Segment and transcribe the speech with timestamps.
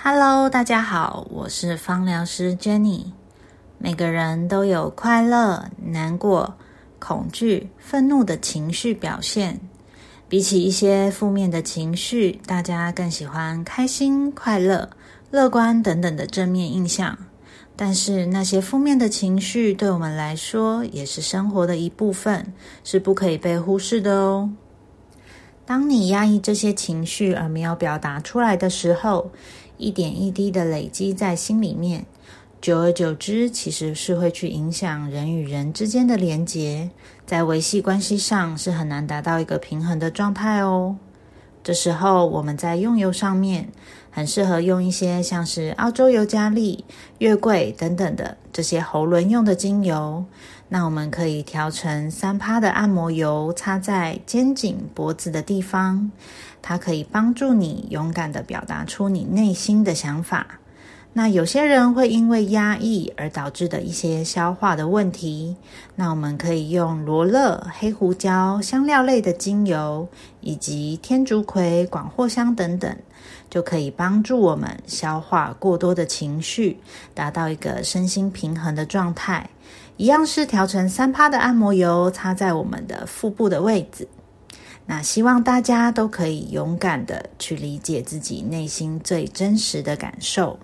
[0.00, 3.06] Hello，大家好，我是芳疗师 Jenny。
[3.78, 6.54] 每个人都有快乐、难过、
[7.00, 9.60] 恐惧、愤怒的情绪表现。
[10.28, 14.88] 比起一些负面的情绪，大家更喜欢开心、快乐、
[15.32, 17.18] 乐观等等的正面印象。
[17.74, 22.54] 但是那些负面的情绪对我们来说也是生活的一部分，
[22.84, 24.50] 是不可以被忽视的哦。
[25.66, 29.30] 当你压抑这些情绪而没有表达出来的时候，
[29.78, 32.04] 一点一滴的累积在心里面，
[32.60, 36.90] 久而久之，其实是会去影响人与人之间的连结，
[37.24, 40.96] 在维系关系上是很难达到一个平衡的状态哦。
[41.62, 43.68] 这时候，我们在用油上面，
[44.10, 46.84] 很适合用一些像是澳洲尤加利、
[47.18, 50.24] 月桂等等的这些喉轮用的精油。
[50.70, 56.10] 那我们可以调成三趴的按摩油，擦在肩颈、脖子的地方。
[56.60, 60.46] 它可以帮助你勇敢的表达出你内心的想法。
[61.14, 65.56] 那有些人会因为压抑而导致的一些消化的问题，
[65.96, 70.06] 那我们可以用罗勒、黑胡椒、香料类的精油，
[70.42, 72.94] 以及天竺葵、广藿香等等，
[73.48, 76.78] 就可以帮助我们消化过多的情绪，
[77.14, 79.48] 达到一个身心平衡的状态。
[79.98, 84.08] 一样是调成三趴的按摩油，擦在我们的腹部的位置。
[84.86, 90.58] 那希望大家都可以勇敢的去理解自己内心最真实的感受。